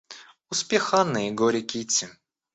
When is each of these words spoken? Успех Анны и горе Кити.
Успех 0.49 0.95
Анны 0.95 1.27
и 1.27 1.31
горе 1.31 1.61
Кити. 1.61 2.09